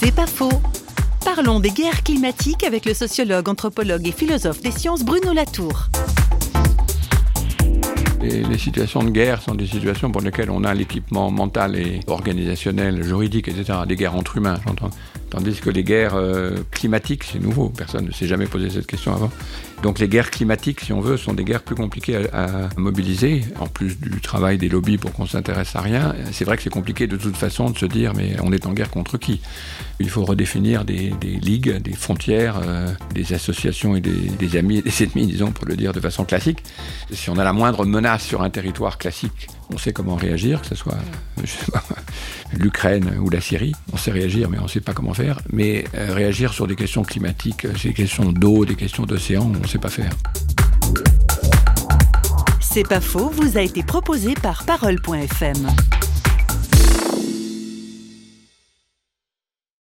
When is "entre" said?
14.16-14.36